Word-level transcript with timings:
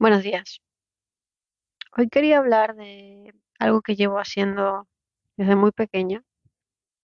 Buenos 0.00 0.22
días. 0.22 0.62
Hoy 1.94 2.08
quería 2.08 2.38
hablar 2.38 2.74
de 2.74 3.34
algo 3.58 3.82
que 3.82 3.96
llevo 3.96 4.16
haciendo 4.18 4.88
desde 5.36 5.56
muy 5.56 5.72
pequeña 5.72 6.24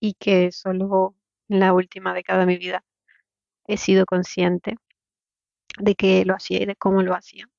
y 0.00 0.14
que 0.14 0.50
solo 0.50 1.14
en 1.50 1.60
la 1.60 1.74
última 1.74 2.14
década 2.14 2.40
de 2.40 2.46
mi 2.46 2.56
vida 2.56 2.82
he 3.66 3.76
sido 3.76 4.06
consciente 4.06 4.76
de 5.78 5.94
que 5.94 6.24
lo 6.24 6.34
hacía 6.34 6.62
y 6.62 6.64
de 6.64 6.76
cómo 6.76 7.02
lo 7.02 7.14
hacía. 7.14 7.50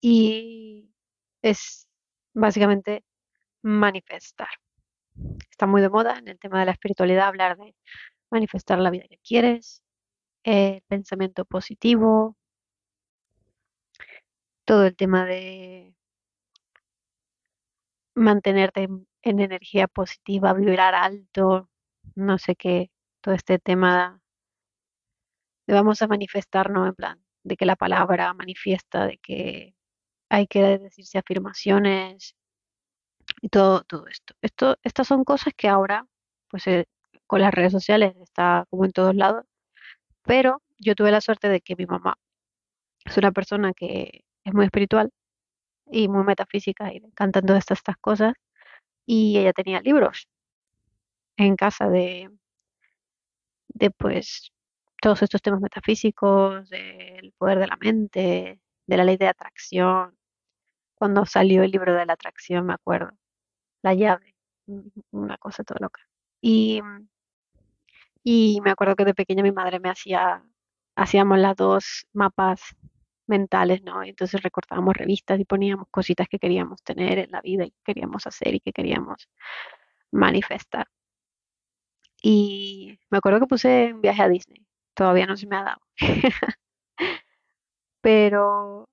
Y 0.00 0.94
es 1.42 1.88
básicamente 2.32 3.04
manifestar. 3.62 4.50
Está 5.50 5.66
muy 5.66 5.82
de 5.82 5.90
moda 5.90 6.16
en 6.18 6.28
el 6.28 6.38
tema 6.38 6.60
de 6.60 6.66
la 6.66 6.72
espiritualidad 6.72 7.26
hablar 7.26 7.56
de 7.56 7.74
manifestar 8.30 8.78
la 8.78 8.90
vida 8.90 9.06
que 9.08 9.18
quieres, 9.18 9.82
el 10.44 10.82
pensamiento 10.82 11.44
positivo, 11.44 12.36
todo 14.66 14.84
el 14.86 14.96
tema 14.96 15.24
de 15.26 15.94
mantenerte 18.14 18.82
en, 18.84 19.06
en 19.22 19.40
energía 19.40 19.88
positiva, 19.88 20.52
vibrar 20.54 20.94
alto, 20.94 21.70
no 22.14 22.38
sé 22.38 22.56
qué, 22.56 22.90
todo 23.22 23.34
este 23.34 23.58
tema 23.58 24.20
de 25.66 25.74
vamos 25.74 26.02
a 26.02 26.08
manifestarnos 26.08 26.88
en 26.88 26.94
plan, 26.94 27.24
de 27.44 27.56
que 27.56 27.66
la 27.66 27.76
palabra 27.76 28.34
manifiesta, 28.34 29.06
de 29.06 29.18
que 29.18 29.74
hay 30.30 30.46
que 30.46 30.78
decirse 30.78 31.18
afirmaciones 31.18 32.36
y 33.42 33.48
todo, 33.48 33.84
todo 33.84 34.06
esto. 34.08 34.34
Esto, 34.42 34.76
estas 34.82 35.08
son 35.08 35.24
cosas 35.24 35.54
que 35.56 35.68
ahora, 35.68 36.06
pues 36.48 36.66
eh, 36.68 36.86
con 37.26 37.40
las 37.40 37.54
redes 37.54 37.72
sociales 37.72 38.14
está 38.22 38.66
como 38.70 38.84
en 38.84 38.92
todos 38.92 39.14
lados, 39.14 39.44
pero 40.22 40.62
yo 40.78 40.94
tuve 40.94 41.10
la 41.12 41.20
suerte 41.20 41.48
de 41.48 41.60
que 41.60 41.76
mi 41.76 41.86
mamá 41.86 42.18
es 43.04 43.16
una 43.18 43.32
persona 43.32 43.72
que 43.74 44.25
es 44.46 44.54
muy 44.54 44.64
espiritual 44.66 45.10
y 45.90 46.08
muy 46.08 46.24
metafísica 46.24 46.92
y 46.94 47.00
le 47.00 47.10
todas 47.12 47.58
estas, 47.60 47.78
estas 47.80 47.96
cosas 47.98 48.34
y 49.06 49.38
ella 49.38 49.52
tenía 49.54 49.80
libros 49.82 50.28
en 51.38 51.56
casa 51.56 51.88
de, 51.88 52.28
de 53.68 53.90
pues 53.90 54.52
todos 55.00 55.22
estos 55.22 55.42
temas 55.42 55.60
metafísicos, 55.60 56.68
del 56.70 57.32
poder 57.38 57.58
de 57.58 57.66
la 57.66 57.76
mente, 57.76 58.60
de 58.86 58.96
la 58.96 59.04
ley 59.04 59.16
de 59.16 59.28
atracción. 59.28 60.16
Cuando 60.96 61.26
salió 61.26 61.62
el 61.64 61.72
libro 61.72 61.94
de 61.94 62.06
la 62.06 62.14
atracción, 62.14 62.66
me 62.66 62.74
acuerdo, 62.74 63.12
la 63.82 63.94
llave, 63.94 64.36
un- 64.66 64.92
una 65.12 65.38
cosa 65.38 65.64
toda 65.64 65.80
loca. 65.82 66.02
Y, 66.42 66.82
y 68.24 68.60
me 68.62 68.70
acuerdo 68.70 68.96
que 68.96 69.04
de 69.04 69.14
pequeña 69.14 69.42
mi 69.42 69.52
madre 69.52 69.80
me 69.80 69.88
hacía, 69.90 70.42
hacíamos 70.96 71.38
las 71.38 71.56
dos 71.56 72.06
mapas 72.12 72.60
mentales, 73.26 73.82
¿no? 73.82 74.02
Entonces 74.02 74.42
recortábamos 74.42 74.94
revistas 74.96 75.40
y 75.40 75.44
poníamos 75.44 75.88
cositas 75.90 76.28
que 76.28 76.38
queríamos 76.38 76.82
tener 76.82 77.18
en 77.18 77.30
la 77.30 77.40
vida 77.40 77.64
y 77.64 77.70
que 77.70 77.82
queríamos 77.84 78.26
hacer 78.26 78.54
y 78.54 78.60
que 78.60 78.72
queríamos 78.72 79.28
manifestar. 80.12 80.88
Y 82.22 82.98
me 83.10 83.18
acuerdo 83.18 83.40
que 83.40 83.46
puse 83.46 83.92
un 83.94 84.00
viaje 84.00 84.22
a 84.22 84.28
Disney. 84.28 84.66
Todavía 84.94 85.26
no 85.26 85.36
se 85.36 85.46
me 85.46 85.56
ha 85.56 85.62
dado. 85.62 85.80
Pero 88.00 88.88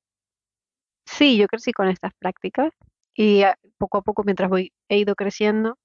sí, 1.06 1.38
yo 1.38 1.48
crecí 1.48 1.72
con 1.74 1.88
estas 1.88 2.14
prácticas 2.16 2.74
y 3.16 3.44
ah, 3.44 3.58
poco 3.78 4.00
a 4.00 4.02
poco, 4.02 4.24
mientras 4.24 4.50
voy, 4.50 4.74
he 4.90 4.98
ido 5.00 5.16
creciendo, 5.16 5.78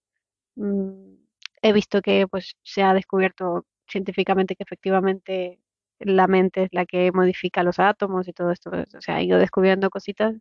mm, 0.57 1.15
he 1.63 1.73
visto 1.73 2.03
que 2.03 2.27
pues 2.29 2.57
se 2.63 2.83
ha 2.83 2.95
descubierto 2.95 3.67
científicamente 3.89 4.57
que 4.57 4.65
efectivamente 4.65 5.61
la 6.01 6.27
mente 6.29 6.65
es 6.65 6.69
la 6.73 6.87
que 6.87 7.13
modifica 7.13 7.63
los 7.63 7.79
átomos 7.79 8.29
y 8.29 8.33
todo 8.33 8.51
esto. 8.53 8.71
O 8.71 9.01
sea, 9.01 9.17
ha 9.17 9.23
ido 9.23 9.39
descubriendo 9.39 9.91
cositas 9.91 10.35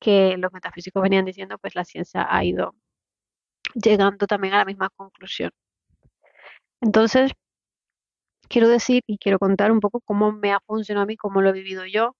que 0.00 0.36
los 0.38 0.52
metafísicos 0.52 1.02
venían 1.02 1.24
diciendo, 1.26 1.58
pues 1.58 1.74
la 1.74 1.84
ciencia 1.84 2.26
ha 2.28 2.44
ido 2.44 2.74
llegando 3.74 4.26
también 4.26 4.54
a 4.54 4.58
la 4.58 4.64
misma 4.64 4.90
conclusión. 4.90 5.50
Entonces, 6.82 7.32
quiero 8.48 8.68
decir 8.68 9.02
y 9.06 9.18
quiero 9.18 9.38
contar 9.38 9.72
un 9.72 9.80
poco 9.80 10.00
cómo 10.02 10.32
me 10.32 10.52
ha 10.52 10.60
funcionado 10.60 11.04
a 11.04 11.06
mí, 11.06 11.16
cómo 11.16 11.40
lo 11.40 11.50
he 11.50 11.52
vivido 11.52 11.86
yo 11.86 12.16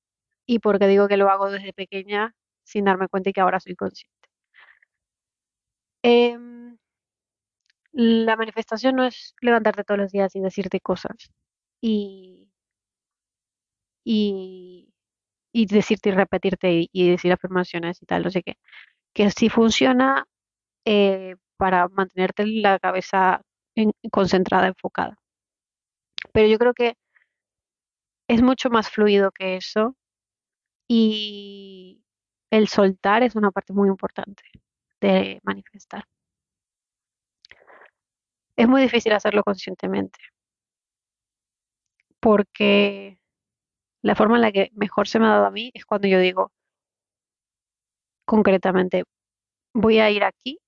y 0.46 0.60
por 0.60 0.78
qué 0.78 0.86
digo 0.88 1.08
que 1.08 1.16
lo 1.18 1.30
hago 1.30 1.50
desde 1.50 1.72
pequeña 1.74 2.34
sin 2.64 2.84
darme 2.86 3.08
cuenta 3.08 3.30
y 3.30 3.32
que 3.34 3.40
ahora 3.42 3.60
soy 3.60 3.76
consciente. 3.76 4.28
Em, 6.02 6.76
la 7.92 8.36
manifestación 8.36 8.96
no 8.96 9.04
es 9.04 9.34
levantarte 9.40 9.84
todos 9.84 9.98
los 10.00 10.12
días 10.12 10.34
y 10.36 10.40
decirte 10.40 10.80
cosas 10.80 11.30
y, 11.80 12.39
y, 14.04 14.92
y 15.52 15.66
decirte 15.66 16.10
y 16.10 16.12
repetirte 16.12 16.88
y, 16.92 17.10
decir 17.10 17.32
afirmaciones 17.32 18.02
y 18.02 18.06
tal, 18.06 18.24
no 18.24 18.30
sé 18.30 18.42
qué. 18.42 18.56
Que 19.14 19.30
sí 19.32 19.48
funciona 19.50 20.26
eh, 20.86 21.36
para 21.58 21.88
mantenerte 21.88 22.46
la 22.46 22.78
cabeza 22.80 23.42
en- 23.76 23.92
concentrada, 24.12 24.68
enfocada. 24.68 25.16
Pero 26.32 26.48
yo 26.48 26.58
creo 26.58 26.74
que 26.74 26.96
es 28.28 28.42
mucho 28.42 28.70
más 28.70 28.88
fluido 28.90 29.30
que 29.32 29.56
eso 29.56 29.96
y 30.88 32.02
el 32.50 32.68
soltar 32.68 33.22
es 33.24 33.36
una 33.36 33.52
parte 33.52 33.72
muy 33.74 33.88
importante 33.88 34.44
de 35.00 35.40
manifestar. 35.44 36.04
Es 38.56 38.68
muy 38.68 38.82
difícil 38.82 39.12
hacerlo 39.12 39.42
conscientemente 39.42 40.20
porque 42.20 43.19
la 44.02 44.14
forma 44.14 44.36
en 44.36 44.42
la 44.42 44.52
que 44.52 44.70
mejor 44.74 45.08
se 45.08 45.18
me 45.18 45.26
ha 45.26 45.30
dado 45.30 45.46
a 45.46 45.50
mí 45.50 45.70
es 45.74 45.84
cuando 45.84 46.08
yo 46.08 46.18
digo 46.18 46.52
concretamente, 48.24 49.04
voy 49.74 49.98
a 49.98 50.10
ir 50.10 50.24
aquí 50.24 50.60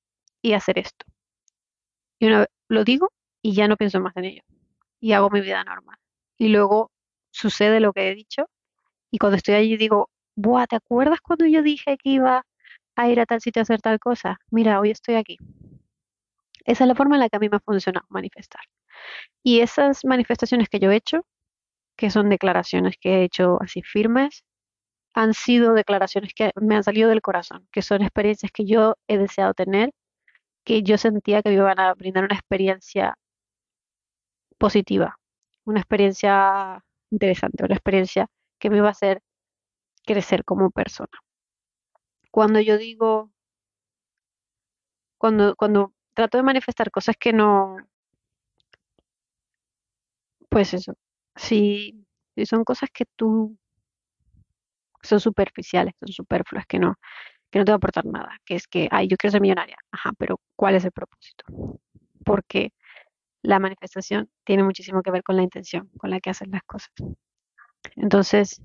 y 0.42 0.54
hacer 0.54 0.78
esto. 0.78 1.06
Y 2.18 2.26
una 2.26 2.40
vez 2.40 2.48
lo 2.68 2.84
digo 2.84 3.12
y 3.42 3.54
ya 3.54 3.68
no 3.68 3.76
pienso 3.76 4.00
más 4.00 4.16
en 4.16 4.24
ello 4.24 4.42
y 5.00 5.12
hago 5.12 5.30
mi 5.30 5.40
vida 5.40 5.64
normal. 5.64 5.98
Y 6.38 6.48
luego 6.48 6.90
sucede 7.30 7.80
lo 7.80 7.92
que 7.92 8.08
he 8.10 8.14
dicho 8.14 8.48
y 9.10 9.18
cuando 9.18 9.36
estoy 9.36 9.54
allí 9.54 9.76
digo, 9.76 10.10
Buah, 10.34 10.66
¿te 10.66 10.76
acuerdas 10.76 11.20
cuando 11.20 11.46
yo 11.46 11.62
dije 11.62 11.98
que 11.98 12.08
iba 12.10 12.44
a 12.96 13.08
ir 13.08 13.20
a 13.20 13.26
tal 13.26 13.40
sitio 13.40 13.60
a 13.60 13.64
hacer 13.64 13.80
tal 13.82 13.98
cosa? 13.98 14.38
Mira, 14.50 14.80
hoy 14.80 14.90
estoy 14.90 15.16
aquí. 15.16 15.36
Esa 16.64 16.84
es 16.84 16.88
la 16.88 16.94
forma 16.94 17.16
en 17.16 17.20
la 17.20 17.28
que 17.28 17.36
a 17.36 17.38
mí 17.38 17.48
me 17.48 17.56
ha 17.56 17.60
funcionado 17.60 18.06
manifestar. 18.08 18.62
Y 19.42 19.60
esas 19.60 20.04
manifestaciones 20.04 20.68
que 20.68 20.78
yo 20.78 20.90
he 20.90 20.96
hecho, 20.96 21.26
que 21.96 22.10
son 22.10 22.28
declaraciones 22.30 22.96
que 23.00 23.20
he 23.20 23.24
hecho 23.24 23.58
así 23.62 23.82
firmes, 23.82 24.44
han 25.14 25.34
sido 25.34 25.74
declaraciones 25.74 26.34
que 26.34 26.52
me 26.60 26.76
han 26.76 26.84
salido 26.84 27.08
del 27.10 27.22
corazón, 27.22 27.68
que 27.72 27.82
son 27.82 28.02
experiencias 28.02 28.52
que 28.52 28.64
yo 28.64 28.96
he 29.08 29.18
deseado 29.18 29.54
tener, 29.54 29.92
que 30.64 30.82
yo 30.82 30.98
sentía 30.98 31.42
que 31.42 31.50
me 31.50 31.56
iban 31.56 31.80
a 31.80 31.94
brindar 31.94 32.24
una 32.24 32.34
experiencia 32.36 33.16
positiva, 34.58 35.18
una 35.64 35.80
experiencia 35.80 36.84
interesante, 37.10 37.64
una 37.64 37.74
experiencia 37.74 38.28
que 38.58 38.70
me 38.70 38.78
iba 38.78 38.88
a 38.88 38.92
hacer 38.92 39.22
crecer 40.06 40.44
como 40.44 40.70
persona. 40.70 41.18
Cuando 42.30 42.60
yo 42.60 42.78
digo, 42.78 43.30
cuando, 45.18 45.54
cuando 45.56 45.92
trato 46.14 46.38
de 46.38 46.42
manifestar 46.44 46.90
cosas 46.90 47.16
que 47.18 47.32
no, 47.32 47.76
pues 50.48 50.74
eso, 50.74 50.94
si 51.36 52.06
son 52.44 52.64
cosas 52.64 52.90
que 52.92 53.04
tú, 53.16 53.56
son 55.02 55.20
superficiales, 55.20 55.94
son 56.00 56.12
superfluas, 56.12 56.66
que 56.66 56.78
no, 56.78 56.96
que 57.50 57.58
no 57.58 57.64
te 57.64 57.72
va 57.72 57.74
a 57.74 57.78
aportar 57.78 58.06
nada, 58.06 58.38
que 58.44 58.54
es 58.54 58.66
que, 58.68 58.88
ay, 58.90 59.08
yo 59.08 59.16
quiero 59.16 59.32
ser 59.32 59.40
millonaria, 59.40 59.76
ajá, 59.90 60.12
pero 60.18 60.40
¿cuál 60.56 60.74
es 60.74 60.84
el 60.84 60.92
propósito? 60.92 61.44
Porque 62.24 62.72
la 63.42 63.58
manifestación 63.58 64.30
tiene 64.44 64.64
muchísimo 64.64 65.02
que 65.02 65.10
ver 65.10 65.22
con 65.22 65.36
la 65.36 65.42
intención 65.42 65.88
con 65.98 66.10
la 66.10 66.20
que 66.20 66.30
haces 66.30 66.48
las 66.48 66.62
cosas. 66.62 66.92
Entonces, 67.96 68.62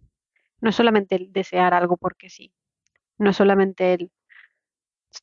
no 0.62 0.70
es 0.70 0.76
solamente 0.76 1.16
el 1.16 1.32
desear 1.32 1.74
algo 1.74 1.98
porque 1.98 2.30
sí, 2.30 2.54
no 3.18 3.32
es 3.32 3.38
solamente 3.38 3.94
el 3.94 4.12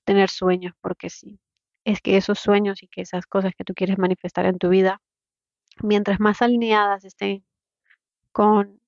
tener 0.04 0.28
sueños 0.30 0.74
porque 0.80 1.10
sí, 1.10 1.38
es 1.84 2.00
que 2.00 2.16
esos 2.16 2.38
sueños 2.38 2.82
y 2.82 2.88
que 2.88 3.02
esas 3.02 3.26
cosas 3.26 3.52
que 3.56 3.64
tú 3.64 3.74
quieres 3.74 3.98
manifestar 3.98 4.46
en 4.46 4.58
tu 4.58 4.68
vida, 4.68 5.00
mientras 5.82 6.20
más 6.20 6.42
alineadas 6.42 7.04
estén 7.04 7.44
con 8.32 8.80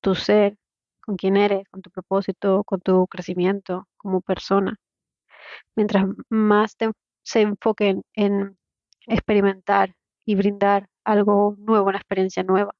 tu 0.00 0.14
ser, 0.16 0.58
con 1.02 1.16
quién 1.16 1.36
eres, 1.36 1.68
con 1.70 1.82
tu 1.82 1.90
propósito, 1.90 2.64
con 2.64 2.80
tu 2.80 3.06
crecimiento 3.08 3.88
como 3.98 4.20
persona, 4.22 4.76
mientras 5.76 6.06
más 6.28 6.76
te- 6.76 6.92
se 7.22 7.42
enfoquen 7.42 8.02
en 8.14 8.58
experimentar 9.06 9.94
y 10.24 10.34
brindar 10.36 10.88
algo 11.04 11.56
nuevo, 11.58 11.88
una 11.88 11.98
experiencia 11.98 12.42
nueva 12.42 12.74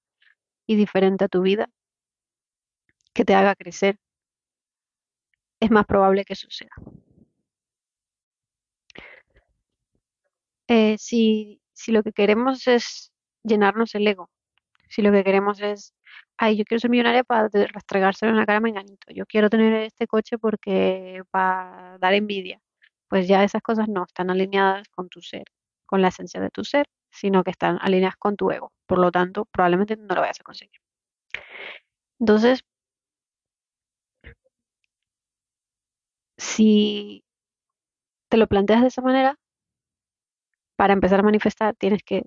y 0.67 0.77
diferente 0.77 1.25
a 1.27 1.29
tu 1.29 1.43
vida, 1.43 1.71
que 3.15 3.25
te 3.25 3.35
haga 3.35 3.57
crecer, 3.57 3.99
es 5.61 5.71
más 5.71 5.85
probable 5.87 6.25
que 6.25 6.35
suceda. 6.35 6.71
Eh, 10.69 10.97
si, 10.99 11.61
si 11.73 11.93
lo 11.93 12.03
que 12.03 12.13
queremos 12.13 12.67
es 12.67 13.13
llenarnos 13.47 13.95
el 13.95 14.07
ego, 14.07 14.31
si 14.89 15.03
lo 15.03 15.13
que 15.13 15.25
queremos 15.25 15.61
es 15.61 15.95
ay, 16.39 16.57
yo 16.57 16.65
quiero 16.65 16.81
ser 16.81 16.91
millonaria 16.91 17.25
para 17.25 17.49
restregárselo 17.49 18.33
en 18.33 18.39
la 18.39 18.47
cara 18.47 18.59
a 18.59 18.61
Menganito, 18.61 19.13
yo 19.13 19.27
quiero 19.27 19.51
tener 19.51 19.73
este 19.85 20.07
coche 20.07 20.39
porque 20.39 21.23
para 21.31 21.99
dar 21.99 22.15
envidia. 22.15 22.61
Pues 23.09 23.29
ya 23.29 23.45
esas 23.45 23.63
cosas 23.63 23.89
no 23.89 24.05
están 24.05 24.31
alineadas 24.31 24.89
con 24.89 25.09
tu 25.09 25.21
ser, 25.23 25.45
con 25.87 26.03
la 26.03 26.09
esencia 26.09 26.41
de 26.41 26.51
tu 26.51 26.65
ser, 26.65 26.87
sino 27.11 27.45
que 27.45 27.51
están 27.53 27.79
alineadas 27.81 28.17
con 28.17 28.37
tu 28.37 28.51
ego. 28.51 28.73
Por 28.87 28.99
lo 28.99 29.11
tanto, 29.13 29.47
probablemente 29.47 29.97
no 29.97 30.15
lo 30.15 30.21
vayas 30.23 30.41
a 30.41 30.45
conseguir. 30.45 30.81
Entonces, 32.21 32.63
si 36.39 37.23
te 38.29 38.37
lo 38.37 38.47
planteas 38.47 38.83
de 38.83 38.89
esa 38.89 39.03
manera, 39.03 39.39
para 40.77 40.93
empezar 40.93 41.21
a 41.21 41.23
manifestar 41.23 41.75
tienes 41.75 42.03
que 42.03 42.27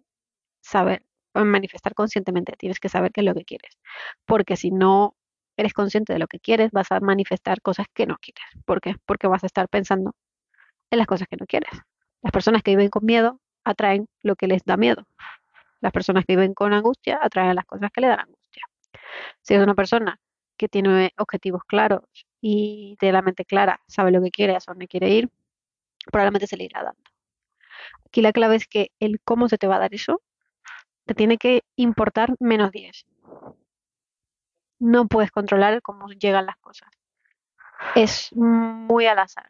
saber, 0.61 1.03
manifestar 1.33 1.93
conscientemente, 1.93 2.53
tienes 2.57 2.79
que 2.79 2.89
saber 2.89 3.11
qué 3.11 3.21
es 3.21 3.25
lo 3.25 3.33
que 3.33 3.45
quieres. 3.45 3.77
Porque 4.25 4.55
si 4.55 4.71
no 4.71 5.15
eres 5.57 5.73
consciente 5.73 6.13
de 6.13 6.19
lo 6.19 6.27
que 6.27 6.39
quieres, 6.39 6.71
vas 6.71 6.91
a 6.91 6.99
manifestar 6.99 7.61
cosas 7.61 7.87
que 7.93 8.05
no 8.05 8.17
quieres. 8.17 8.43
¿Por 8.65 8.81
qué? 8.81 8.95
Porque 9.05 9.27
vas 9.27 9.43
a 9.43 9.47
estar 9.47 9.67
pensando 9.67 10.15
en 10.91 10.97
las 10.97 11.07
cosas 11.07 11.27
que 11.27 11.37
no 11.37 11.45
quieres. 11.45 11.71
Las 12.21 12.31
personas 12.31 12.63
que 12.63 12.71
viven 12.71 12.89
con 12.89 13.05
miedo 13.05 13.39
atraen 13.63 14.07
lo 14.23 14.35
que 14.35 14.47
les 14.47 14.63
da 14.65 14.77
miedo. 14.77 15.07
Las 15.81 15.91
personas 15.91 16.25
que 16.25 16.35
viven 16.35 16.53
con 16.53 16.73
angustia 16.73 17.19
atraen 17.21 17.55
las 17.55 17.65
cosas 17.65 17.91
que 17.91 18.01
le 18.01 18.07
dan 18.07 18.19
angustia. 18.19 18.63
Si 19.41 19.53
es 19.53 19.61
una 19.61 19.75
persona 19.75 20.19
que 20.57 20.67
tiene 20.67 21.13
objetivos 21.17 21.63
claros 21.65 22.01
y 22.41 22.97
de 22.99 23.11
la 23.11 23.21
mente 23.21 23.45
clara, 23.45 23.81
sabe 23.87 24.11
lo 24.11 24.21
que 24.21 24.31
quiere, 24.31 24.55
a 24.55 24.59
dónde 24.65 24.87
quiere 24.87 25.09
ir, 25.09 25.29
probablemente 26.11 26.47
se 26.47 26.57
le 26.57 26.65
irá 26.65 26.83
dando. 26.83 27.01
Aquí 28.05 28.21
la 28.21 28.33
clave 28.33 28.55
es 28.55 28.67
que 28.67 28.91
el 28.99 29.21
cómo 29.21 29.47
se 29.47 29.57
te 29.57 29.67
va 29.67 29.77
a 29.77 29.79
dar 29.79 29.93
eso 29.93 30.21
te 31.09 31.15
tiene 31.15 31.39
que 31.39 31.63
importar 31.75 32.35
menos 32.39 32.71
10. 32.71 33.07
No 34.77 35.07
puedes 35.07 35.31
controlar 35.31 35.81
cómo 35.81 36.07
llegan 36.09 36.45
las 36.45 36.57
cosas. 36.57 36.87
Es 37.95 38.29
muy 38.35 39.07
al 39.07 39.17
azar 39.17 39.49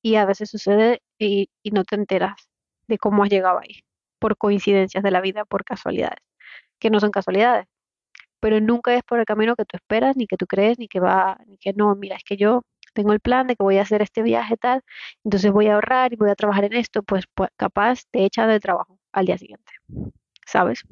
y 0.00 0.14
a 0.14 0.24
veces 0.24 0.48
sucede 0.48 1.02
y, 1.18 1.50
no 1.72 1.84
te 1.84 1.96
enteras 1.96 2.48
de 2.86 2.96
cómo 2.96 3.22
has 3.22 3.28
llegado 3.28 3.58
ahí, 3.58 3.84
por 4.18 4.38
coincidencias 4.38 5.04
de 5.04 5.10
la 5.10 5.20
vida, 5.20 5.44
por 5.44 5.62
casualidades, 5.62 6.24
que 6.78 6.88
no 6.88 7.00
son 7.00 7.10
casualidades, 7.10 7.66
pero 8.40 8.58
nunca 8.58 8.94
es 8.94 9.02
por 9.02 9.18
el 9.18 9.26
camino 9.26 9.56
que 9.56 9.66
tú 9.66 9.76
esperas, 9.76 10.16
ni 10.16 10.26
que 10.26 10.38
tú 10.38 10.46
crees, 10.46 10.78
ni 10.78 10.88
que 10.88 11.00
va, 11.00 11.38
ni 11.46 11.58
que 11.58 11.74
no, 11.74 11.94
mira, 11.96 12.16
es 12.16 12.24
que 12.24 12.38
yo 12.38 12.62
tengo 12.94 13.12
el 13.12 13.20
plan 13.20 13.46
de 13.46 13.56
que 13.56 13.62
voy 13.62 13.76
a 13.76 13.82
hacer 13.82 14.00
este 14.00 14.22
viaje 14.22 14.56
tal, 14.56 14.82
entonces 15.22 15.52
voy 15.52 15.66
a 15.66 15.74
ahorrar 15.74 16.14
y 16.14 16.16
voy 16.16 16.30
a 16.30 16.34
trabajar 16.34 16.64
en 16.64 16.72
esto, 16.72 17.02
pues, 17.02 17.26
pues 17.34 17.50
capaz 17.58 18.04
te 18.10 18.24
echan 18.24 18.48
de 18.48 18.58
trabajo 18.58 18.98
al 19.12 19.26
día 19.26 19.36
siguiente, 19.36 19.72
¿sabes? 20.48 20.82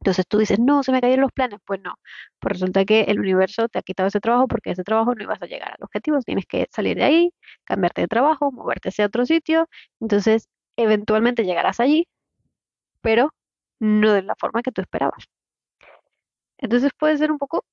Entonces 0.00 0.26
tú 0.28 0.38
dices, 0.38 0.58
no, 0.60 0.82
se 0.82 0.92
me 0.92 1.00
cayeron 1.00 1.22
los 1.22 1.32
planes. 1.32 1.60
Pues 1.66 1.80
no, 1.82 1.94
pues 2.40 2.54
resulta 2.54 2.84
que 2.86 3.02
el 3.02 3.20
universo 3.20 3.68
te 3.68 3.78
ha 3.78 3.82
quitado 3.82 4.08
ese 4.08 4.20
trabajo 4.20 4.48
porque 4.48 4.70
ese 4.72 4.84
trabajo 4.84 5.14
no 5.14 5.22
ibas 5.24 5.42
a 5.42 5.46
llegar 5.46 5.70
al 5.72 5.84
objetivo. 5.84 6.20
Tienes 6.22 6.46
que 6.46 6.68
salir 6.72 6.96
de 6.96 7.04
ahí, 7.04 7.34
cambiarte 7.64 8.02
de 8.02 8.08
trabajo, 8.08 8.52
moverte 8.52 8.90
hacia 8.90 9.06
otro 9.06 9.26
sitio. 9.26 9.68
Entonces, 10.00 10.48
eventualmente 10.76 11.44
llegarás 11.44 11.80
allí, 11.80 12.08
pero 13.02 13.34
no 13.80 14.12
de 14.12 14.22
la 14.22 14.34
forma 14.36 14.62
que 14.62 14.72
tú 14.72 14.82
esperabas. 14.82 15.24
Entonces 16.58 16.92
puede 16.98 17.16
ser 17.18 17.30
un 17.32 17.38
poco, 17.38 17.64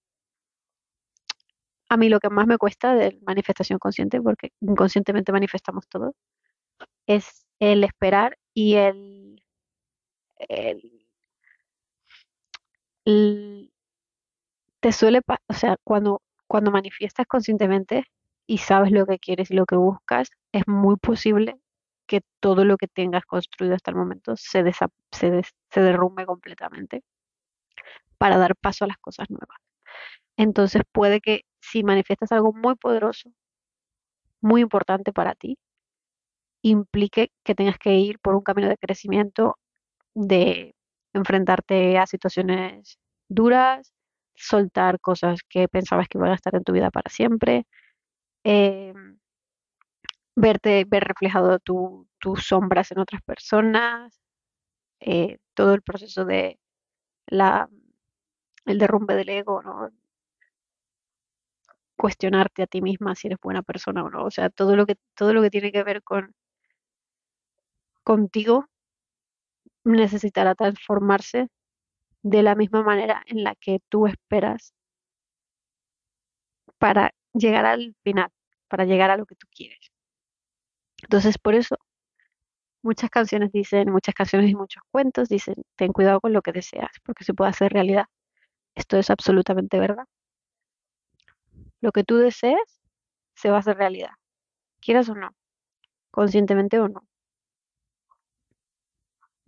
a 1.89 1.97
mí 1.97 2.09
lo 2.09 2.19
que 2.19 2.29
más 2.29 2.47
me 2.47 2.57
cuesta 2.57 2.95
de 2.95 3.19
manifestación 3.25 3.79
consciente, 3.79 4.21
porque 4.21 4.51
inconscientemente 4.61 5.31
manifestamos 5.31 5.87
todo, 5.87 6.13
es 7.07 7.45
el 7.59 7.83
esperar 7.83 8.37
y 8.53 8.75
el, 8.75 9.41
te 14.80 14.92
suele, 14.92 15.21
o 15.50 15.54
sea, 15.54 15.77
cuando, 15.83 16.21
cuando 16.48 16.71
manifiestas 16.71 17.25
conscientemente 17.27 18.04
y 18.48 18.59
sabes 18.59 18.92
lo 18.92 19.06
que 19.06 19.19
quieres 19.19 19.51
y 19.51 19.56
lo 19.56 19.65
que 19.65 19.75
buscas, 19.75 20.30
es 20.51 20.63
muy 20.68 20.95
posible 20.98 21.59
que 22.07 22.21
todo 22.39 22.63
lo 22.65 22.77
que 22.77 22.88
tengas 22.88 23.25
construido 23.25 23.75
hasta 23.75 23.92
el 23.92 23.98
momento 23.98 24.36
se, 24.38 24.63
desa- 24.63 24.89
se, 25.12 25.30
des- 25.31 25.54
se 25.71 25.81
derrumbe 25.81 26.25
completamente 26.25 27.04
para 28.18 28.38
dar 28.38 28.56
paso 28.56 28.86
a 28.86 28.88
las 28.88 28.98
cosas 28.98 29.30
nuevas. 29.30 29.57
Entonces 30.38 30.83
puede 30.92 31.21
que 31.21 31.44
si 31.62 31.83
manifiestas 31.83 32.33
algo 32.33 32.54
muy 32.54 32.75
poderoso, 32.75 33.31
muy 34.42 34.62
importante 34.62 35.13
para 35.13 35.36
ti, 35.36 35.59
implique 36.62 37.31
que 37.44 37.56
tengas 37.56 37.77
que 37.80 37.95
ir 37.95 38.19
por 38.19 38.36
un 38.36 38.42
camino 38.44 38.68
de 38.69 38.77
crecimiento, 38.77 39.57
de 40.15 40.75
enfrentarte 41.17 41.97
a 41.97 42.07
situaciones 42.07 42.99
duras, 43.29 43.93
soltar 44.35 44.99
cosas 45.01 45.41
que 45.49 45.67
pensabas 45.69 46.07
que 46.09 46.17
iban 46.19 46.31
a 46.31 46.35
estar 46.35 46.55
en 46.55 46.63
tu 46.63 46.73
vida 46.73 46.91
para 46.91 47.09
siempre, 47.11 47.65
eh, 48.45 48.93
verte, 50.35 50.85
ver 50.87 51.03
reflejado 51.03 51.59
tu- 51.59 52.07
tus 52.19 52.45
sombras 52.47 52.91
en 52.91 52.99
otras 52.99 53.21
personas, 53.23 54.19
eh, 55.01 55.39
todo 55.55 55.73
el 55.75 55.83
proceso 55.83 56.25
de 56.25 56.59
la, 57.27 57.69
el 58.65 58.79
derrumbe 58.79 59.15
del 59.15 59.29
ego, 59.29 59.63
¿no? 59.63 59.89
Cuestionarte 62.01 62.63
a 62.63 62.67
ti 62.67 62.81
misma 62.81 63.13
si 63.13 63.27
eres 63.27 63.39
buena 63.41 63.61
persona 63.61 64.01
o 64.05 64.09
no, 64.09 64.23
o 64.23 64.31
sea, 64.31 64.49
todo 64.49 64.77
lo 64.77 64.85
que, 64.85 64.95
todo 65.15 65.33
lo 65.33 65.41
que 65.41 65.49
tiene 65.49 65.73
que 65.73 65.83
ver 65.83 66.01
con 66.01 66.33
contigo 68.03 68.65
necesitará 69.93 70.55
transformarse 70.55 71.47
de 72.23 72.43
la 72.43 72.55
misma 72.55 72.83
manera 72.83 73.23
en 73.27 73.43
la 73.43 73.55
que 73.55 73.79
tú 73.89 74.07
esperas 74.07 74.73
para 76.77 77.13
llegar 77.33 77.65
al 77.65 77.95
final, 78.03 78.29
para 78.67 78.85
llegar 78.85 79.11
a 79.11 79.17
lo 79.17 79.25
que 79.25 79.35
tú 79.35 79.47
quieres. 79.51 79.79
Entonces, 81.03 81.37
por 81.37 81.55
eso 81.55 81.77
muchas 82.81 83.09
canciones 83.09 83.51
dicen, 83.51 83.91
muchas 83.91 84.15
canciones 84.15 84.49
y 84.49 84.55
muchos 84.55 84.81
cuentos 84.91 85.29
dicen, 85.29 85.55
ten 85.75 85.91
cuidado 85.93 86.21
con 86.21 86.33
lo 86.33 86.41
que 86.41 86.51
deseas, 86.53 86.91
porque 87.03 87.23
se 87.23 87.33
puede 87.33 87.49
hacer 87.51 87.73
realidad. 87.73 88.05
Esto 88.75 88.97
es 88.97 89.09
absolutamente 89.09 89.79
verdad. 89.79 90.05
Lo 91.81 91.91
que 91.91 92.03
tú 92.03 92.17
desees 92.17 92.81
se 93.35 93.49
va 93.49 93.57
a 93.57 93.59
hacer 93.59 93.77
realidad, 93.77 94.11
quieras 94.81 95.09
o 95.09 95.15
no, 95.15 95.31
conscientemente 96.11 96.79
o 96.79 96.87
no. 96.89 97.07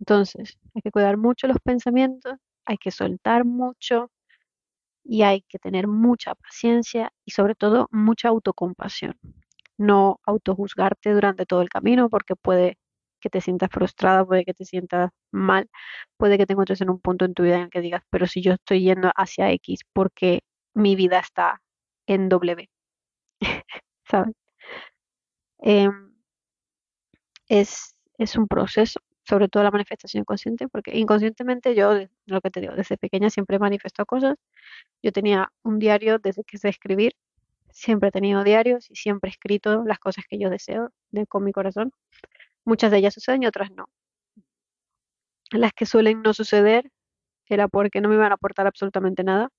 Entonces, 0.00 0.58
hay 0.74 0.82
que 0.82 0.90
cuidar 0.90 1.16
mucho 1.18 1.46
los 1.46 1.58
pensamientos, 1.64 2.34
hay 2.66 2.78
que 2.78 2.90
soltar 2.90 3.44
mucho 3.44 4.10
y 5.04 5.22
hay 5.22 5.42
que 5.42 5.58
tener 5.58 5.88
mucha 5.88 6.34
paciencia 6.34 7.12
y 7.24 7.32
sobre 7.32 7.54
todo 7.54 7.88
mucha 7.90 8.28
autocompasión. 8.28 9.18
No 9.78 10.20
autojuzgarte 10.24 11.12
durante 11.12 11.46
todo 11.46 11.62
el 11.62 11.68
camino 11.70 12.08
porque 12.10 12.36
puede 12.36 12.78
que 13.20 13.30
te 13.30 13.40
sientas 13.40 13.70
frustrada, 13.72 14.24
puede 14.26 14.44
que 14.44 14.54
te 14.54 14.64
sientas 14.64 15.10
mal, 15.32 15.68
puede 16.18 16.38
que 16.38 16.46
te 16.46 16.54
encuentres 16.54 16.80
en 16.82 16.90
un 16.90 17.00
punto 17.00 17.24
en 17.26 17.34
tu 17.34 17.42
vida 17.44 17.56
en 17.56 17.62
el 17.64 17.70
que 17.70 17.80
digas, 17.82 18.02
pero 18.10 18.26
si 18.26 18.42
yo 18.42 18.54
estoy 18.54 18.82
yendo 18.82 19.10
hacia 19.16 19.50
X 19.52 19.80
porque 19.92 20.42
mi 20.74 20.96
vida 20.96 21.18
está 21.20 21.62
en 22.06 22.28
W, 22.28 22.68
¿sabes? 24.10 24.34
Em, 25.74 25.94
es, 27.48 27.94
es 28.16 28.36
un 28.36 28.46
proceso, 28.48 29.00
sobre 29.24 29.48
todo 29.48 29.62
la 29.62 29.70
manifestación 29.70 30.24
consciente, 30.24 30.68
porque 30.68 30.96
inconscientemente 30.98 31.74
yo, 31.74 31.92
lo 32.26 32.40
que 32.40 32.50
te 32.50 32.60
digo, 32.60 32.74
desde 32.74 32.96
pequeña 32.96 33.30
siempre 33.30 33.56
he 33.56 33.58
manifestado 33.58 34.06
cosas. 34.06 34.36
Yo 35.02 35.12
tenía 35.12 35.52
un 35.62 35.78
diario 35.78 36.18
desde 36.18 36.44
que 36.44 36.58
sé 36.58 36.68
escribir, 36.68 37.14
siempre 37.70 38.08
he 38.10 38.12
tenido 38.12 38.44
diarios 38.44 38.90
y 38.90 38.96
siempre 38.96 39.30
he 39.30 39.32
escrito 39.32 39.84
las 39.84 39.98
cosas 39.98 40.24
que 40.28 40.38
yo 40.38 40.50
deseo 40.50 40.92
de, 41.10 41.26
con 41.26 41.44
mi 41.44 41.52
corazón. 41.52 41.92
Muchas 42.64 42.90
de 42.90 42.98
ellas 42.98 43.14
suceden 43.14 43.42
y 43.42 43.46
otras 43.46 43.70
no. 43.72 43.86
Las 45.52 45.72
que 45.72 45.86
suelen 45.86 46.22
no 46.22 46.32
suceder 46.34 46.90
era 47.46 47.68
porque 47.68 48.00
no 48.00 48.08
me 48.08 48.14
iban 48.16 48.32
a 48.32 48.36
aportar 48.36 48.66
absolutamente 48.66 49.24
nada, 49.24 49.50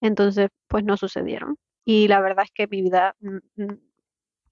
entonces 0.00 0.50
pues 0.68 0.84
no 0.84 0.96
sucedieron. 0.96 1.56
Y 1.84 2.08
la 2.08 2.20
verdad 2.20 2.44
es 2.44 2.52
que 2.52 2.68
mi 2.68 2.82
vida 2.82 3.16
mm, 3.20 3.38
mm, 3.64 3.78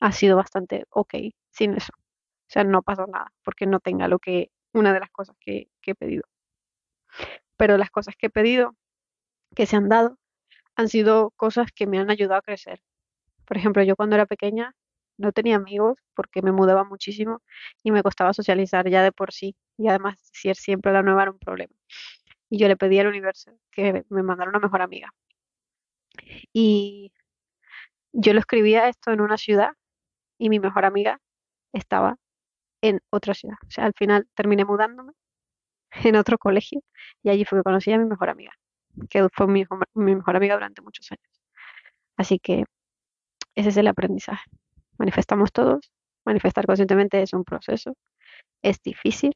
ha 0.01 0.13
sido 0.13 0.37
bastante 0.37 0.87
ok 0.91 1.15
sin 1.51 1.75
eso. 1.75 1.93
O 2.51 2.53
sea, 2.53 2.65
no 2.65 2.83
pasó 2.83 3.07
nada 3.07 3.33
porque 3.45 3.65
no 3.67 3.79
tenga 3.79 4.09
lo 4.09 4.19
que, 4.19 4.51
una 4.73 4.93
de 4.93 4.99
las 4.99 5.11
cosas 5.11 5.37
que, 5.39 5.69
he 5.87 5.95
pedido. 5.95 6.25
Pero 7.57 7.79
las 7.79 7.91
cosas 7.91 8.17
que 8.19 8.27
he 8.27 8.31
pedido, 8.31 8.75
que 9.55 9.67
se 9.67 9.77
han 9.77 9.89
dado, 9.89 10.19
han 10.75 10.89
sido 10.89 11.31
cosas 11.37 11.71
que 11.73 11.87
me 11.87 12.01
han 12.01 12.11
ayudado 12.11 12.39
a 12.41 12.43
crecer. 12.43 12.83
Por 13.47 13.57
ejemplo, 13.57 13.85
yo 13.85 13.95
cuando 13.95 14.17
era 14.17 14.27
pequeña 14.27 14.75
no 15.17 15.31
tenía 15.31 15.57
amigos 15.57 15.99
porque 16.15 16.43
me 16.43 16.51
mudaba 16.51 16.83
muchísimo 16.83 17.41
y 17.85 17.93
me 17.93 18.03
costaba 18.03 18.33
socializar 18.33 18.89
ya 18.91 19.05
de 19.05 19.13
por 19.13 19.33
sí. 19.33 19.55
Y 19.79 19.87
además, 19.89 20.19
ser 20.33 20.57
siempre 20.57 20.93
la 20.93 21.03
nueva 21.03 21.23
era 21.23 21.31
un 21.31 21.39
problema. 21.39 21.75
Y 22.49 22.59
yo 22.59 22.67
le 22.67 22.77
pedí 22.77 22.99
al 22.99 23.07
universo 23.07 23.53
que 23.71 24.05
me 24.09 24.23
mandara 24.25 24.51
una 24.51 24.59
mejor 24.59 24.83
amiga. 24.83 25.15
Y 26.53 27.13
yo 28.13 28.33
lo 28.35 28.41
escribía 28.41 28.89
esto 28.89 29.13
en 29.13 29.21
una 29.21 29.39
ciudad 29.39 29.71
y 30.39 30.49
mi 30.49 30.59
mejor 30.59 30.85
amiga 30.85 31.21
estaba 31.73 32.19
en 32.83 33.01
otra 33.11 33.35
ciudad. 33.35 33.57
O 33.67 33.71
sea, 33.71 33.87
al 33.87 33.95
final 33.95 34.29
terminé 34.35 34.65
mudándome 34.65 35.13
en 36.05 36.17
otro 36.17 36.39
colegio 36.39 36.83
y 37.23 37.31
allí 37.31 37.45
fue 37.45 37.61
que 37.61 37.65
conocí 37.65 37.93
a 37.93 37.99
mi 37.99 38.07
mejor 38.07 38.31
amiga. 38.31 38.53
que 39.11 39.29
fue 39.33 39.47
mi, 39.49 39.63
mejor- 39.63 39.87
mi 39.95 40.15
mejor 40.17 40.37
amiga 40.37 40.55
durante 40.55 40.83
muchos 40.83 41.11
años. 41.13 41.43
Así 42.17 42.39
que 42.39 42.65
ese 43.57 43.71
es 43.71 43.77
el 43.79 43.89
aprendizaje. 43.89 44.51
Manifestamos 44.99 45.53
todos. 45.53 45.93
Manifestar 46.27 46.67
conscientemente 46.67 47.23
es 47.23 47.33
un 47.35 47.45
proceso. 47.45 47.95
Es 48.63 48.83
difícil, 48.83 49.35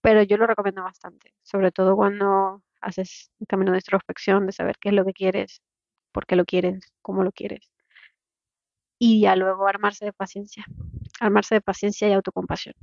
pero 0.00 0.22
yo 0.22 0.36
lo 0.36 0.46
recomiendo 0.46 0.82
bastante. 0.82 1.34
Sobre 1.42 1.72
todo 1.72 1.96
cuando 1.96 2.62
haces 2.80 3.30
un 3.38 3.46
camino 3.46 3.72
de 3.72 3.78
introspección, 3.78 4.46
de 4.46 4.52
saber 4.52 4.76
qué 4.80 4.90
es 4.90 4.94
lo 4.94 5.04
que 5.04 5.12
quieres, 5.12 5.62
por 6.12 6.26
qué 6.26 6.36
lo 6.36 6.44
quieres, 6.44 6.92
cómo 7.02 7.24
lo 7.24 7.32
quieres. 7.32 7.70
Y 8.98 9.20
ya 9.20 9.36
luego 9.36 9.68
armarse 9.68 10.04
de 10.04 10.12
paciencia. 10.12 10.66
Armarse 11.20 11.56
de 11.56 11.60
paciencia 11.60 12.08
y 12.08 12.12
autocompasión. 12.12 12.74